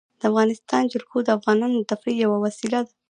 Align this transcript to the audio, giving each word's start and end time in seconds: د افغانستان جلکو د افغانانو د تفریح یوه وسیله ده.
د 0.19 0.21
افغانستان 0.29 0.83
جلکو 0.91 1.17
د 1.23 1.29
افغانانو 1.37 1.75
د 1.79 1.85
تفریح 1.91 2.17
یوه 2.25 2.37
وسیله 2.45 2.79
ده. 2.85 2.91